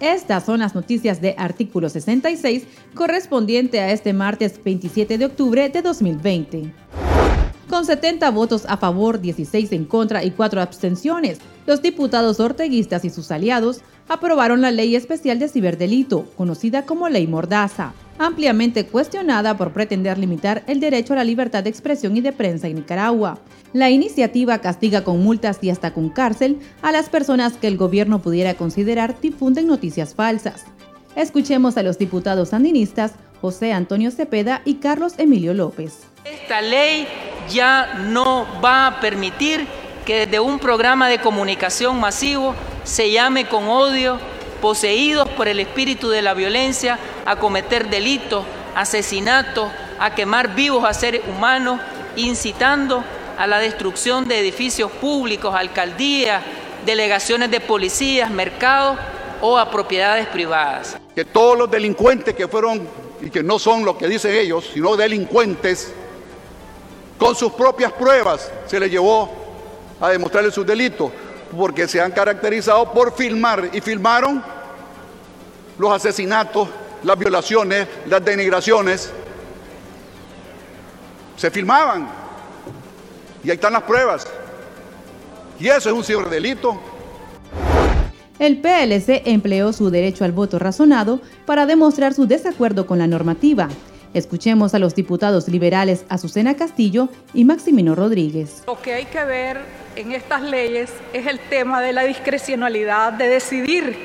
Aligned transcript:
Estas 0.00 0.44
son 0.44 0.58
las 0.60 0.74
noticias 0.74 1.20
de 1.20 1.36
artículo 1.38 1.88
66 1.88 2.64
correspondiente 2.94 3.78
a 3.78 3.92
este 3.92 4.12
martes 4.12 4.60
27 4.62 5.16
de 5.16 5.24
octubre 5.24 5.68
de 5.68 5.80
2020. 5.80 6.74
Con 7.70 7.86
70 7.86 8.30
votos 8.32 8.66
a 8.68 8.76
favor, 8.76 9.20
16 9.20 9.70
en 9.72 9.84
contra 9.84 10.24
y 10.24 10.32
4 10.32 10.60
abstenciones, 10.60 11.38
los 11.66 11.80
diputados 11.80 12.40
orteguistas 12.40 13.04
y 13.04 13.10
sus 13.10 13.30
aliados 13.30 13.80
aprobaron 14.08 14.60
la 14.60 14.70
Ley 14.70 14.96
Especial 14.96 15.38
de 15.38 15.48
Ciberdelito, 15.48 16.26
conocida 16.36 16.84
como 16.84 17.08
Ley 17.08 17.26
Mordaza, 17.26 17.94
ampliamente 18.18 18.86
cuestionada 18.86 19.56
por 19.56 19.72
pretender 19.72 20.18
limitar 20.18 20.62
el 20.66 20.80
derecho 20.80 21.12
a 21.12 21.16
la 21.16 21.24
libertad 21.24 21.64
de 21.64 21.70
expresión 21.70 22.16
y 22.16 22.20
de 22.20 22.32
prensa 22.32 22.68
en 22.68 22.76
Nicaragua. 22.76 23.38
La 23.72 23.90
iniciativa 23.90 24.58
castiga 24.58 25.02
con 25.02 25.22
multas 25.22 25.58
y 25.62 25.70
hasta 25.70 25.92
con 25.94 26.10
cárcel 26.10 26.58
a 26.82 26.92
las 26.92 27.08
personas 27.08 27.54
que 27.54 27.68
el 27.68 27.76
gobierno 27.76 28.20
pudiera 28.20 28.54
considerar 28.54 29.20
difunden 29.20 29.66
noticias 29.66 30.14
falsas. 30.14 30.64
Escuchemos 31.16 31.76
a 31.76 31.82
los 31.82 31.98
diputados 31.98 32.50
sandinistas 32.50 33.12
José 33.40 33.72
Antonio 33.72 34.10
Cepeda 34.10 34.62
y 34.64 34.74
Carlos 34.74 35.14
Emilio 35.18 35.52
López. 35.52 36.04
Esta 36.24 36.62
ley 36.62 37.06
ya 37.50 37.94
no 38.08 38.46
va 38.64 38.86
a 38.86 39.00
permitir 39.00 39.66
que 40.06 40.26
desde 40.26 40.40
un 40.40 40.58
programa 40.58 41.08
de 41.08 41.18
comunicación 41.18 41.98
masivo 41.98 42.54
se 42.84 43.10
llame 43.10 43.48
con 43.48 43.68
odio, 43.68 44.18
poseídos 44.60 45.28
por 45.30 45.48
el 45.48 45.60
espíritu 45.60 46.08
de 46.08 46.22
la 46.22 46.34
violencia, 46.34 46.98
a 47.24 47.36
cometer 47.36 47.88
delitos, 47.88 48.44
asesinatos, 48.74 49.70
a 49.98 50.14
quemar 50.14 50.54
vivos 50.54 50.84
a 50.84 50.94
seres 50.94 51.22
humanos, 51.28 51.80
incitando 52.16 53.04
a 53.38 53.46
la 53.46 53.58
destrucción 53.58 54.28
de 54.28 54.40
edificios 54.40 54.90
públicos, 54.90 55.54
alcaldías, 55.54 56.42
delegaciones 56.84 57.50
de 57.50 57.60
policías, 57.60 58.30
mercados 58.30 58.98
o 59.40 59.58
a 59.58 59.70
propiedades 59.70 60.26
privadas. 60.26 60.96
Que 61.14 61.24
todos 61.24 61.56
los 61.58 61.70
delincuentes 61.70 62.34
que 62.34 62.48
fueron 62.48 62.86
y 63.20 63.30
que 63.30 63.42
no 63.42 63.58
son 63.58 63.84
lo 63.84 63.96
que 63.96 64.08
dicen 64.08 64.34
ellos, 64.34 64.70
sino 64.72 64.96
delincuentes, 64.96 65.92
con 67.18 67.36
sus 67.36 67.52
propias 67.52 67.92
pruebas 67.92 68.50
se 68.66 68.80
les 68.80 68.90
llevó 68.90 69.30
a 70.00 70.10
demostrarles 70.10 70.54
sus 70.54 70.66
delitos, 70.66 71.12
porque 71.56 71.86
se 71.86 72.00
han 72.00 72.10
caracterizado 72.10 72.92
por 72.92 73.14
filmar 73.14 73.70
y 73.72 73.80
filmaron 73.80 74.42
los 75.78 75.92
asesinatos, 75.92 76.68
las 77.04 77.18
violaciones, 77.18 77.86
las 78.08 78.24
denigraciones. 78.24 79.12
Se 81.36 81.50
filmaban 81.50 82.08
y 83.42 83.50
ahí 83.50 83.54
están 83.54 83.72
las 83.72 83.82
pruebas. 83.82 84.26
Y 85.58 85.68
eso 85.68 85.90
es 85.90 85.94
un 85.94 86.04
ciberdelito. 86.04 86.80
El 88.38 88.60
PLC 88.60 89.22
empleó 89.26 89.72
su 89.72 89.90
derecho 89.90 90.24
al 90.24 90.32
voto 90.32 90.58
razonado 90.58 91.20
para 91.46 91.66
demostrar 91.66 92.14
su 92.14 92.26
desacuerdo 92.26 92.86
con 92.86 92.98
la 92.98 93.06
normativa. 93.06 93.68
Escuchemos 94.14 94.74
a 94.74 94.78
los 94.78 94.94
diputados 94.94 95.48
liberales 95.48 96.04
Azucena 96.08 96.54
Castillo 96.54 97.08
y 97.32 97.44
Maximino 97.44 97.94
Rodríguez. 97.94 98.62
Lo 98.66 98.80
que 98.80 98.92
hay 98.94 99.04
que 99.06 99.24
ver 99.24 99.60
en 99.96 100.12
estas 100.12 100.42
leyes 100.42 100.90
es 101.12 101.26
el 101.26 101.38
tema 101.38 101.80
de 101.80 101.92
la 101.92 102.02
discrecionalidad 102.02 103.12
de 103.12 103.28
decidir 103.28 103.96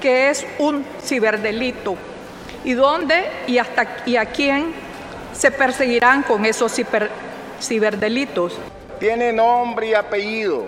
qué 0.00 0.30
es 0.30 0.46
un 0.58 0.84
ciberdelito 1.04 1.96
y 2.66 2.74
dónde 2.74 3.24
y 3.46 3.58
hasta 3.58 3.86
y 4.04 4.16
a 4.16 4.26
quién 4.26 4.72
se 5.32 5.52
perseguirán 5.52 6.24
con 6.24 6.44
esos 6.44 6.74
ciberdelitos. 7.60 8.58
Tiene 8.98 9.32
nombre 9.32 9.90
y 9.90 9.94
apellido. 9.94 10.66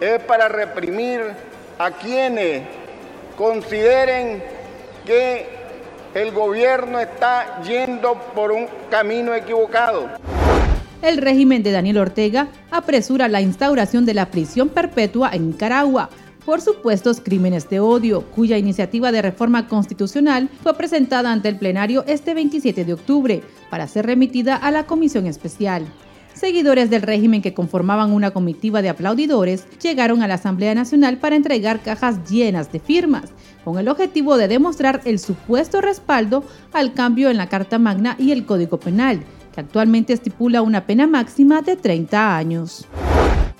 Es 0.00 0.22
para 0.22 0.48
reprimir 0.48 1.20
a 1.76 1.90
quienes 1.90 2.62
consideren 3.36 4.42
que 5.04 5.46
el 6.14 6.30
gobierno 6.30 7.00
está 7.00 7.60
yendo 7.62 8.14
por 8.34 8.52
un 8.52 8.68
camino 8.88 9.34
equivocado. 9.34 10.08
El 11.02 11.16
régimen 11.16 11.64
de 11.64 11.72
Daniel 11.72 11.98
Ortega 11.98 12.46
apresura 12.70 13.26
la 13.26 13.40
instauración 13.40 14.06
de 14.06 14.14
la 14.14 14.26
prisión 14.26 14.68
perpetua 14.68 15.30
en 15.32 15.48
Nicaragua 15.48 16.10
por 16.50 16.62
supuestos 16.62 17.20
crímenes 17.20 17.70
de 17.70 17.78
odio, 17.78 18.22
cuya 18.22 18.58
iniciativa 18.58 19.12
de 19.12 19.22
reforma 19.22 19.68
constitucional 19.68 20.50
fue 20.64 20.74
presentada 20.74 21.30
ante 21.30 21.48
el 21.48 21.56
plenario 21.56 22.02
este 22.08 22.34
27 22.34 22.84
de 22.84 22.92
octubre 22.92 23.42
para 23.70 23.86
ser 23.86 24.06
remitida 24.06 24.56
a 24.56 24.72
la 24.72 24.84
comisión 24.84 25.28
especial. 25.28 25.86
Seguidores 26.34 26.90
del 26.90 27.02
régimen 27.02 27.40
que 27.40 27.54
conformaban 27.54 28.10
una 28.10 28.32
comitiva 28.32 28.82
de 28.82 28.88
aplaudidores 28.88 29.64
llegaron 29.80 30.24
a 30.24 30.26
la 30.26 30.34
Asamblea 30.34 30.74
Nacional 30.74 31.18
para 31.18 31.36
entregar 31.36 31.82
cajas 31.82 32.28
llenas 32.28 32.72
de 32.72 32.80
firmas, 32.80 33.30
con 33.62 33.78
el 33.78 33.86
objetivo 33.86 34.36
de 34.36 34.48
demostrar 34.48 35.02
el 35.04 35.20
supuesto 35.20 35.80
respaldo 35.80 36.42
al 36.72 36.94
cambio 36.94 37.30
en 37.30 37.36
la 37.36 37.48
Carta 37.48 37.78
Magna 37.78 38.16
y 38.18 38.32
el 38.32 38.44
Código 38.44 38.80
Penal, 38.80 39.22
que 39.54 39.60
actualmente 39.60 40.14
estipula 40.14 40.62
una 40.62 40.84
pena 40.84 41.06
máxima 41.06 41.62
de 41.62 41.76
30 41.76 42.36
años. 42.36 42.88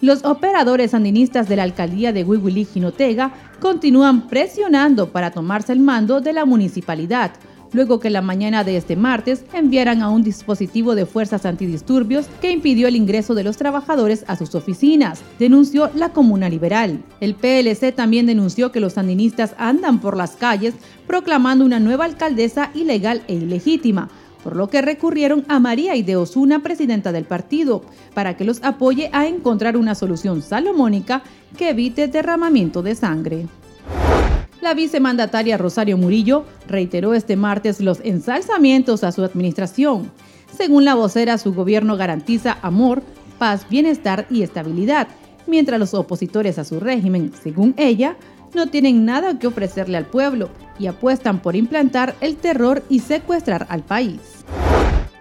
Los 0.00 0.24
operadores 0.24 0.92
sandinistas 0.92 1.46
de 1.46 1.56
la 1.56 1.62
alcaldía 1.62 2.14
de 2.14 2.24
Huihuilí 2.24 2.64
Jinotega 2.64 3.34
continúan 3.60 4.28
presionando 4.28 5.12
para 5.12 5.30
tomarse 5.30 5.74
el 5.74 5.80
mando 5.80 6.22
de 6.22 6.32
la 6.32 6.46
municipalidad, 6.46 7.32
luego 7.72 8.00
que 8.00 8.08
la 8.08 8.22
mañana 8.22 8.64
de 8.64 8.78
este 8.78 8.96
martes 8.96 9.44
enviaran 9.52 10.00
a 10.00 10.08
un 10.08 10.22
dispositivo 10.22 10.94
de 10.94 11.04
fuerzas 11.04 11.44
antidisturbios 11.44 12.28
que 12.40 12.50
impidió 12.50 12.88
el 12.88 12.96
ingreso 12.96 13.34
de 13.34 13.44
los 13.44 13.58
trabajadores 13.58 14.24
a 14.26 14.36
sus 14.36 14.54
oficinas, 14.54 15.20
denunció 15.38 15.90
la 15.94 16.14
Comuna 16.14 16.48
Liberal. 16.48 17.02
El 17.20 17.34
PLC 17.34 17.94
también 17.94 18.24
denunció 18.24 18.72
que 18.72 18.80
los 18.80 18.94
sandinistas 18.94 19.54
andan 19.58 20.00
por 20.00 20.16
las 20.16 20.30
calles 20.30 20.72
proclamando 21.06 21.62
una 21.62 21.78
nueva 21.78 22.06
alcaldesa 22.06 22.70
ilegal 22.72 23.22
e 23.28 23.34
ilegítima, 23.34 24.08
por 24.42 24.56
lo 24.56 24.68
que 24.68 24.82
recurrieron 24.82 25.44
a 25.48 25.58
María 25.60 25.96
Ide 25.96 26.16
Osuna, 26.16 26.62
presidenta 26.62 27.12
del 27.12 27.24
partido, 27.24 27.82
para 28.14 28.36
que 28.36 28.44
los 28.44 28.62
apoye 28.62 29.10
a 29.12 29.26
encontrar 29.26 29.76
una 29.76 29.94
solución 29.94 30.42
salomónica 30.42 31.22
que 31.56 31.70
evite 31.70 32.08
derramamiento 32.08 32.82
de 32.82 32.94
sangre. 32.94 33.46
La 34.60 34.74
vicemandataria 34.74 35.56
Rosario 35.56 35.96
Murillo 35.96 36.44
reiteró 36.68 37.14
este 37.14 37.36
martes 37.36 37.80
los 37.80 38.00
ensalzamientos 38.04 39.04
a 39.04 39.12
su 39.12 39.24
administración. 39.24 40.10
Según 40.54 40.84
la 40.84 40.94
vocera, 40.94 41.38
su 41.38 41.54
gobierno 41.54 41.96
garantiza 41.96 42.58
amor, 42.60 43.02
paz, 43.38 43.66
bienestar 43.70 44.26
y 44.28 44.42
estabilidad, 44.42 45.08
mientras 45.46 45.80
los 45.80 45.94
opositores 45.94 46.58
a 46.58 46.64
su 46.64 46.78
régimen, 46.78 47.32
según 47.42 47.74
ella, 47.78 48.16
no 48.54 48.66
tienen 48.66 49.04
nada 49.04 49.38
que 49.38 49.46
ofrecerle 49.46 49.96
al 49.96 50.06
pueblo 50.06 50.50
y 50.78 50.86
apuestan 50.86 51.40
por 51.40 51.56
implantar 51.56 52.14
el 52.20 52.36
terror 52.36 52.82
y 52.88 53.00
secuestrar 53.00 53.66
al 53.68 53.82
país. 53.82 54.20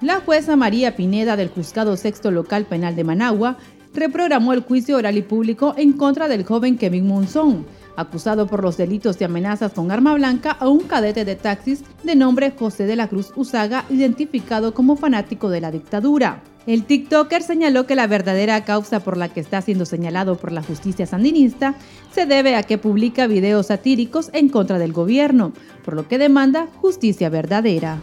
La 0.01 0.21
jueza 0.21 0.55
María 0.55 0.95
Pineda 0.95 1.35
del 1.35 1.49
Juzgado 1.49 1.97
Sexto 1.97 2.31
Local 2.31 2.65
Penal 2.65 2.95
de 2.95 3.03
Managua 3.03 3.57
reprogramó 3.93 4.53
el 4.53 4.61
juicio 4.61 4.97
oral 4.97 5.17
y 5.17 5.21
público 5.21 5.73
en 5.77 5.93
contra 5.93 6.27
del 6.27 6.45
joven 6.45 6.77
Kevin 6.77 7.07
Monzón, 7.07 7.65
acusado 7.97 8.47
por 8.47 8.63
los 8.63 8.77
delitos 8.77 9.19
de 9.19 9.25
amenazas 9.25 9.73
con 9.73 9.91
arma 9.91 10.13
blanca 10.13 10.51
a 10.51 10.69
un 10.69 10.81
cadete 10.81 11.25
de 11.25 11.35
taxis 11.35 11.83
de 12.03 12.15
nombre 12.15 12.53
José 12.57 12.85
de 12.85 12.95
la 12.95 13.09
Cruz 13.09 13.33
Usaga, 13.35 13.83
identificado 13.89 14.73
como 14.73 14.95
fanático 14.95 15.49
de 15.49 15.61
la 15.61 15.71
dictadura. 15.71 16.41
El 16.69 16.83
TikToker 16.83 17.41
señaló 17.41 17.87
que 17.87 17.95
la 17.95 18.05
verdadera 18.05 18.63
causa 18.63 18.99
por 18.99 19.17
la 19.17 19.29
que 19.29 19.39
está 19.39 19.59
siendo 19.59 19.85
señalado 19.85 20.37
por 20.37 20.51
la 20.51 20.61
justicia 20.61 21.07
sandinista 21.07 21.73
se 22.13 22.27
debe 22.27 22.55
a 22.55 22.61
que 22.61 22.77
publica 22.77 23.25
videos 23.25 23.65
satíricos 23.65 24.29
en 24.33 24.49
contra 24.49 24.77
del 24.77 24.93
gobierno, 24.93 25.51
por 25.83 25.95
lo 25.95 26.07
que 26.07 26.19
demanda 26.19 26.67
justicia 26.75 27.27
verdadera. 27.29 27.97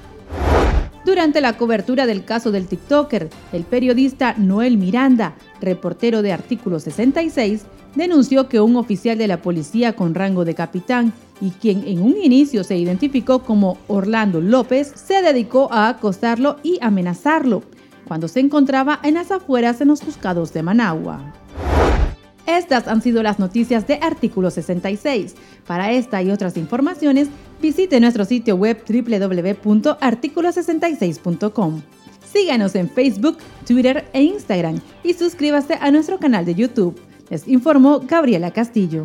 Durante 1.04 1.40
la 1.40 1.56
cobertura 1.56 2.06
del 2.06 2.24
caso 2.24 2.50
del 2.50 2.66
TikToker, 2.66 3.30
el 3.52 3.62
periodista 3.62 4.34
Noel 4.36 4.78
Miranda, 4.78 5.36
reportero 5.60 6.22
de 6.22 6.32
Artículo 6.32 6.80
66, 6.80 7.66
denunció 7.94 8.48
que 8.48 8.58
un 8.58 8.74
oficial 8.74 9.16
de 9.16 9.28
la 9.28 9.42
policía 9.42 9.92
con 9.92 10.12
rango 10.12 10.44
de 10.44 10.56
capitán 10.56 11.12
y 11.40 11.50
quien 11.50 11.86
en 11.86 12.02
un 12.02 12.16
inicio 12.16 12.64
se 12.64 12.76
identificó 12.76 13.44
como 13.44 13.78
Orlando 13.86 14.40
López, 14.40 14.92
se 14.96 15.22
dedicó 15.22 15.72
a 15.72 15.88
acosarlo 15.88 16.56
y 16.64 16.80
amenazarlo 16.82 17.62
cuando 18.06 18.28
se 18.28 18.40
encontraba 18.40 19.00
en 19.02 19.14
las 19.14 19.30
afueras 19.30 19.80
en 19.80 19.88
los 19.88 20.00
juzgados 20.00 20.52
de 20.52 20.62
Managua. 20.62 21.32
Estas 22.46 22.86
han 22.86 23.02
sido 23.02 23.22
las 23.22 23.38
noticias 23.38 23.86
de 23.86 23.98
Artículo 24.00 24.50
66. 24.50 25.34
Para 25.66 25.92
esta 25.92 26.22
y 26.22 26.30
otras 26.30 26.56
informaciones, 26.56 27.28
visite 27.60 28.00
nuestro 28.00 28.24
sitio 28.24 28.56
web 28.56 28.82
www.articulo66.com. 28.88 31.82
Síganos 32.32 32.74
en 32.76 32.88
Facebook, 32.88 33.36
Twitter 33.66 34.08
e 34.12 34.22
Instagram 34.22 34.80
y 35.02 35.14
suscríbase 35.14 35.74
a 35.80 35.90
nuestro 35.90 36.18
canal 36.18 36.44
de 36.44 36.54
YouTube. 36.54 37.00
Les 37.30 37.48
informó 37.48 38.00
Gabriela 38.00 38.52
Castillo. 38.52 39.02